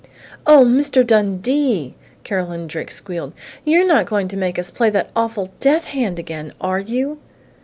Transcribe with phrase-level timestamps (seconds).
[0.47, 1.05] "Oh, Mr.
[1.05, 1.93] Dundee!"
[2.23, 3.33] Carolyn Drake squealed.
[3.63, 7.19] "You're not going to make us play that awful 'death hand' again, are you?"